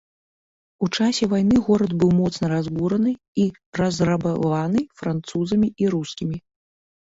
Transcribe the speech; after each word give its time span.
У 0.85 0.87
часе 0.99 1.27
вайны 1.33 1.59
горад 1.67 1.93
быў 2.05 2.11
моцна 2.21 2.49
разбураны 2.55 3.13
і 3.45 3.47
разрабаваны 3.83 4.85
французамі 5.05 5.73
і 5.85 5.95
рускімі. 5.97 6.37